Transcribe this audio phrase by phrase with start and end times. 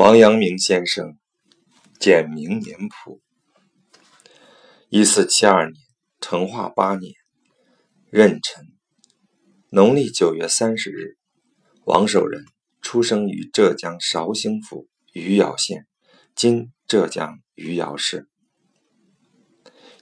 [0.00, 1.18] 王阳明先生
[1.98, 3.20] 简明年谱：
[4.88, 5.74] 一四七二年，
[6.22, 7.12] 成化八年，
[8.08, 8.64] 壬辰，
[9.68, 11.18] 农历九月三十日，
[11.84, 12.46] 王守仁
[12.80, 15.86] 出生于浙江绍兴府余姚县
[16.34, 18.26] （今浙江余姚市）。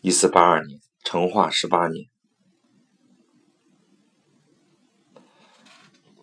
[0.01, 2.07] 一四八二年，成化十八年，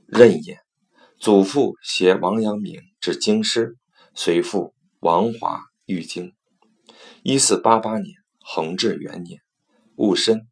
[0.05, 0.55] 壬寅，
[1.19, 2.81] 祖父携王阳明。
[3.05, 3.77] 至京师，
[4.15, 6.33] 随父王华御京。
[7.21, 9.41] 一四八八年，弘治元年，
[9.95, 10.47] 戊申，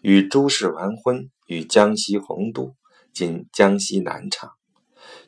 [0.00, 2.74] 与朱氏完婚于江西洪都
[3.12, 4.50] （今江西南昌）。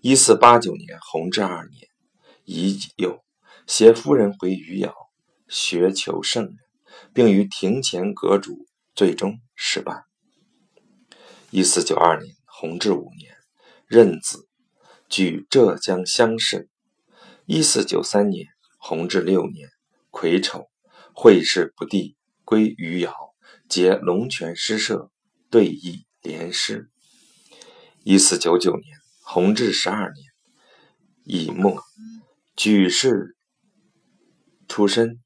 [0.01, 1.87] 一四八九年，弘治二年，
[2.46, 3.20] 乙酉，
[3.66, 4.95] 携夫人回余姚
[5.48, 6.56] 学求圣人，
[7.12, 10.04] 并于庭前阁主，最终失败。
[11.51, 13.37] 一四九二年，弘治五年，
[13.87, 14.48] 任子，
[15.10, 16.70] 举浙江乡试。
[17.52, 18.46] 一四九三年，
[18.78, 19.70] 弘治六年，
[20.10, 20.70] 癸丑，
[21.12, 23.12] 会试不第，归余姚，
[23.68, 25.10] 结龙泉诗社，
[25.51, 26.93] 对弈联诗。
[28.04, 30.26] 一四九九年，弘治十二年，
[31.24, 31.82] 乙末，
[32.54, 33.37] 举世
[34.68, 35.18] 出身，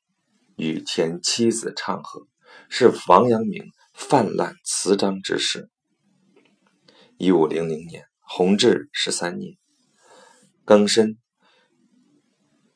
[0.56, 2.27] 与前妻子唱和，
[2.70, 5.69] 是王阳明泛滥词章之时。
[7.19, 9.58] 一五零零年，弘治十三年，
[10.64, 11.19] 庚申。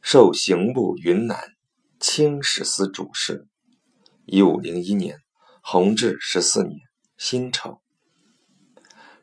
[0.01, 1.39] 授刑部云南
[2.01, 3.47] 清史司主事。
[4.25, 5.19] 一五零一年，
[5.63, 6.81] 弘治十四年
[7.17, 7.81] 辛丑，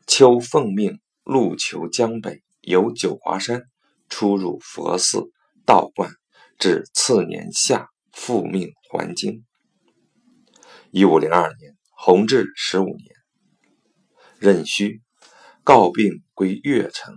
[0.06, 3.64] 秋奉命路求江北，由九华山
[4.08, 5.30] 出入佛寺
[5.64, 6.10] 道观，
[6.58, 9.44] 至次年夏复命还京。
[10.90, 13.14] 一五零二年，弘治十五年，
[14.38, 15.00] 壬戌，
[15.64, 17.14] 告病归越城，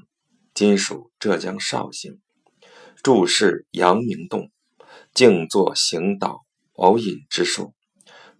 [0.53, 2.19] 今属浙江绍兴。
[3.01, 4.51] 注释阳明洞，
[5.13, 6.41] 静坐行导，
[6.73, 7.73] 偶饮之术，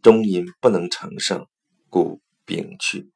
[0.02, 1.48] 终因不能成圣，
[1.90, 3.10] 故病去。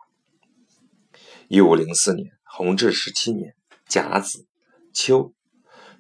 [1.49, 3.55] 一五零四年，弘治十七年
[3.89, 4.47] 甲子，
[4.93, 5.33] 秋，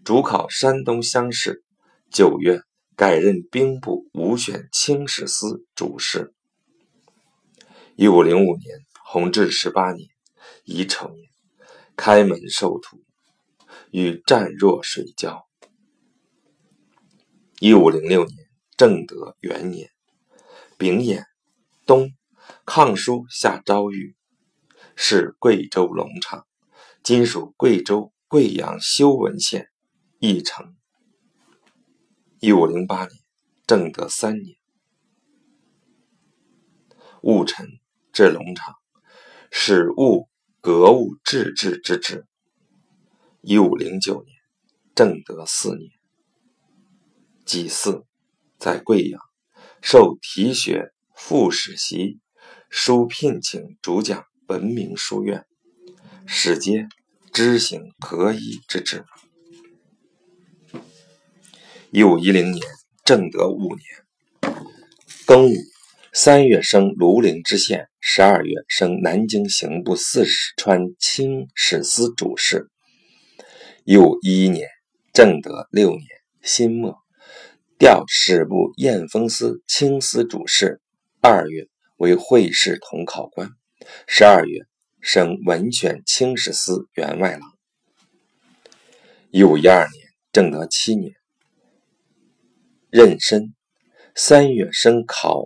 [0.05, 1.61] 主考山东乡试。
[2.09, 2.61] 九月，
[2.95, 6.33] 改任兵部武选清史司主事。
[7.97, 10.07] 一五零五年，弘治十八年
[10.63, 11.29] 乙丑年，
[11.97, 13.03] 开门授徒。
[13.93, 15.47] 与湛若水交。
[17.59, 19.91] 一五零六年正德元年
[20.79, 21.21] 丙寅，
[21.85, 22.09] 冬，
[22.65, 24.15] 抗书下诏谕，
[24.95, 26.47] 是贵州龙场，
[27.03, 29.69] 今属贵州贵阳修文县
[30.17, 30.75] 义城。
[32.39, 33.11] 一五零八年
[33.67, 34.57] 正德三年
[37.21, 37.67] 戊辰，
[38.11, 38.73] 至龙场，
[39.51, 40.27] 使戊
[40.61, 42.25] 格物致知之职。
[43.45, 44.37] 一五零九年，
[44.95, 45.91] 正德四年
[47.43, 48.05] 己巳，
[48.57, 49.19] 在贵阳
[49.81, 52.21] 受提学副使席，
[52.69, 55.45] 书聘请主讲文明书院，
[56.25, 56.87] 使接
[57.33, 59.03] 知行合一之职。
[61.91, 62.65] 一五一零年，
[63.03, 64.55] 正德五年
[65.25, 65.53] 庚午，
[66.13, 72.69] 三月升庐陵知县，十二月升南京刑部四川清史司主事。
[73.85, 74.69] 一五一一年，
[75.11, 76.07] 正德六年
[76.41, 76.95] 辛末，
[77.77, 80.79] 调史部验封司清司主事。
[81.19, 81.67] 二月
[81.97, 83.49] 为会试同考官。
[84.07, 84.61] 十二月
[85.01, 87.41] 升文选清史司员外郎。
[89.31, 91.13] 一五一二年，正德七年
[92.89, 93.53] 壬申，
[94.15, 95.43] 三月升考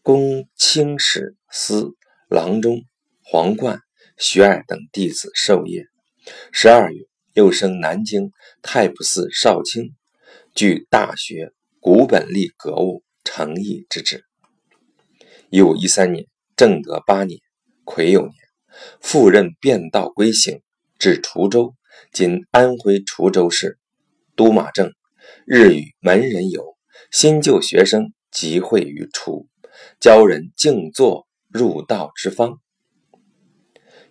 [0.00, 1.90] 功清史司
[2.30, 2.82] 郎中，
[3.22, 3.78] 黄冠、
[4.16, 5.84] 徐爱等弟子授业。
[6.50, 7.13] 十二月。
[7.34, 8.30] 又升南京
[8.62, 9.96] 太仆寺少卿，
[10.54, 14.24] 据大学古本立格物诚意之职。
[15.50, 17.40] 一五一三年，正德八年
[17.82, 18.34] 癸酉年，
[19.00, 20.62] 赴任便道归行，
[20.96, 21.74] 至滁州
[22.12, 23.78] （今安徽滁州市），
[24.36, 24.92] 都马正
[25.44, 26.76] 日与门人游，
[27.10, 29.48] 新旧学生集会于滁，
[29.98, 32.60] 教人静坐入道之方。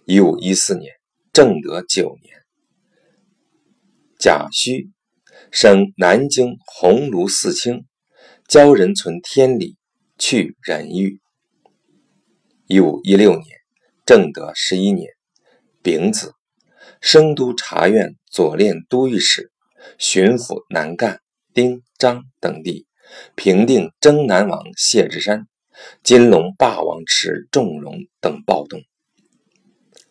[0.03, 0.93] 一五一四年，
[1.31, 2.42] 正德九年。
[4.23, 4.89] 贾诩
[5.51, 7.83] 生南京鸿胪寺卿，
[8.47, 9.75] 教人存天理，
[10.17, 11.19] 去人欲。
[12.65, 13.45] 一五一六年，
[14.05, 15.09] 正德十一年
[15.81, 16.31] 丙子，
[17.01, 19.51] 升都察院左练都御史，
[19.97, 21.19] 巡抚南赣、
[21.53, 22.87] 丁、张等地，
[23.35, 25.49] 平定征南王谢之山、
[26.01, 28.79] 金龙霸王池仲荣等暴动。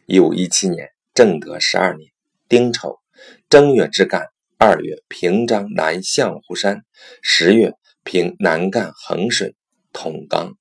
[0.04, 2.10] 一五一七年，正德十二年
[2.46, 3.01] 丁丑。
[3.52, 6.86] 正月之干二月平章南象湖山，
[7.20, 9.54] 十月平南干衡水
[9.92, 10.56] 统纲。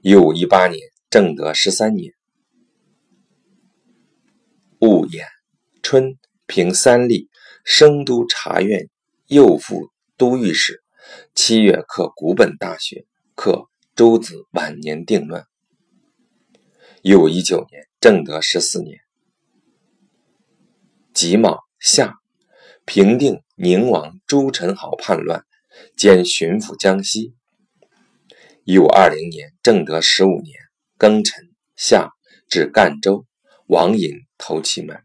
[0.00, 0.80] 一五一八年，
[1.10, 2.14] 正德十三年，
[4.78, 5.24] 戊寅
[5.82, 6.16] 春，
[6.46, 7.28] 平三立，
[7.64, 8.88] 升都察院
[9.26, 10.80] 右副都御史。
[11.34, 13.04] 七月刻古本大学，
[13.34, 15.44] 刻周子晚年定论。
[17.02, 19.00] 一五一九年，正德十四年，
[21.20, 22.14] 己卯夏，
[22.86, 25.44] 平定宁王朱宸濠叛乱，
[25.94, 27.34] 兼巡抚江西。
[28.64, 30.56] 一五二零年，正德十五年
[30.98, 32.08] 庚辰夏，
[32.48, 33.26] 至赣州，
[33.66, 35.02] 王寅投其门。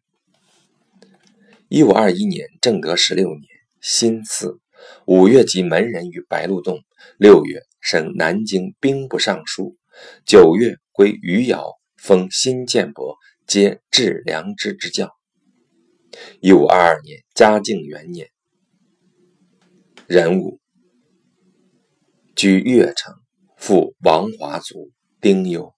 [1.67, 3.49] 一五二一年，正德十六年
[3.81, 4.61] 辛巳，
[5.03, 6.79] 五月即门人于白鹿洞。
[7.17, 9.75] 六月升南京兵部尚书。
[10.25, 15.14] 九月归余姚，封新建伯，皆治良知之教。
[16.41, 18.29] 一五二二年，嘉靖元年，
[20.07, 20.59] 壬午，
[22.35, 23.13] 居越城。
[23.57, 24.91] 父王华族
[25.21, 25.73] 丁酉。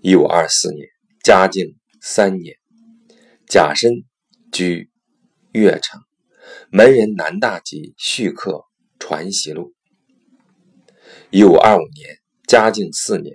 [0.00, 0.88] 一五二四年，
[1.22, 2.56] 嘉靖三年，
[3.46, 3.92] 甲申，
[4.50, 4.90] 居
[5.52, 6.00] 越城。
[6.70, 8.52] 门人南大吉续刻
[8.98, 9.72] 《传习录》。
[11.30, 13.34] 一五二五年，嘉靖四年，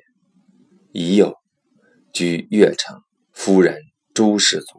[0.91, 1.35] 乙酉，
[2.13, 2.99] 居越城。
[3.31, 3.79] 夫人
[4.13, 4.78] 朱氏族。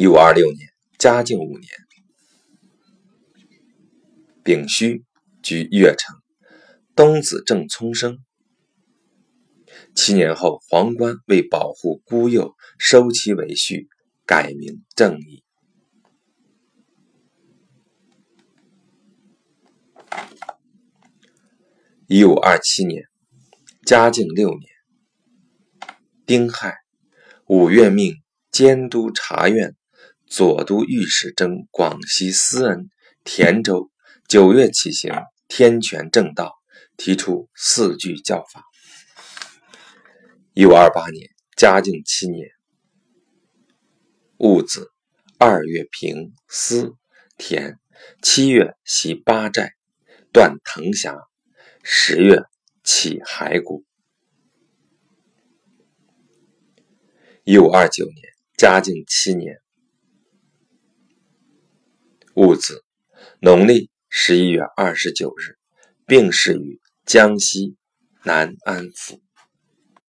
[0.00, 1.68] 一五二六年，嘉靖五年，
[4.44, 5.04] 丙戌，
[5.42, 6.14] 居越城。
[6.94, 8.20] 东子正聪生。
[9.96, 13.88] 七年后，皇冠为保护孤幼，收其为婿，
[14.24, 15.42] 改名正义。
[22.06, 23.02] 一五二七年，
[23.84, 24.70] 嘉靖六年，
[26.24, 26.76] 丁亥，
[27.48, 28.14] 五月命
[28.52, 29.74] 监督察院、
[30.30, 32.90] 左都御史征广西思恩、
[33.24, 33.90] 田州。
[34.28, 35.12] 九月起行，
[35.48, 36.54] 天权正道。
[36.98, 38.64] 提出四句教法。
[40.52, 42.48] 一五二八年，嘉靖七年，
[44.38, 44.90] 戊子，
[45.38, 46.96] 二月平思
[47.36, 47.78] 田，
[48.20, 49.70] 七月袭八寨，
[50.32, 51.16] 断藤峡，
[51.84, 52.42] 十月
[52.82, 53.84] 起骸骨。
[57.44, 58.16] 一五二九年，
[58.56, 59.60] 嘉靖七年，
[62.38, 62.84] 戊子，
[63.40, 65.58] 农历十一月二十九日，
[66.06, 66.80] 病逝于。
[67.04, 67.74] 江西
[68.22, 69.22] 南安府。